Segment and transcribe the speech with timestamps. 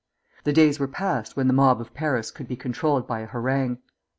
[0.45, 3.77] The days were passed when the mob of Paris could be controlled by a harangue.